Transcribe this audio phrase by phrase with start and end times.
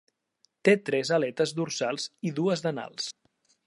[0.69, 3.17] Té tres aletes dorsals i dues d'anals.